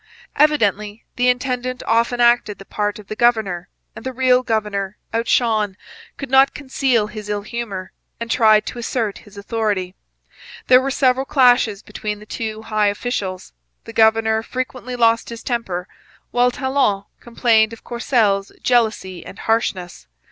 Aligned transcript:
Evidently 0.35 1.05
the 1.15 1.29
intendant 1.29 1.83
often 1.85 2.19
acted 2.19 2.57
the 2.57 2.65
part 2.65 2.97
of 2.97 3.05
the 3.05 3.15
governor; 3.15 3.69
and 3.95 4.03
the 4.03 4.11
real 4.11 4.41
governor, 4.41 4.97
out 5.13 5.27
shone, 5.27 5.77
could 6.17 6.31
not 6.31 6.55
conceal 6.55 7.05
his 7.05 7.29
ill 7.29 7.43
humour, 7.43 7.91
and 8.19 8.31
tried 8.31 8.65
to 8.65 8.79
assert 8.79 9.19
his 9.19 9.37
authority. 9.37 9.93
There 10.65 10.81
were 10.81 10.89
several 10.89 11.27
clashes 11.27 11.83
between 11.83 12.17
the 12.17 12.25
two 12.25 12.63
high 12.63 12.87
officials. 12.87 13.53
The 13.83 13.93
governor 13.93 14.41
frequently 14.41 14.95
lost 14.95 15.29
his 15.29 15.43
temper, 15.43 15.87
while 16.31 16.49
Talon 16.49 17.03
complained 17.19 17.71
of 17.71 17.83
Courcelle's 17.83 18.51
jealousy 18.63 19.23
and 19.23 19.37
harshness. 19.37 20.07